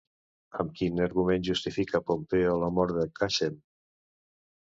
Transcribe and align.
Amb 0.61 0.71
quin 0.77 1.01
argument 1.03 1.43
justifica 1.47 2.01
Pompeo 2.07 2.55
la 2.63 2.71
mort 2.79 2.95
de 2.99 3.05
Qassem? 3.21 3.61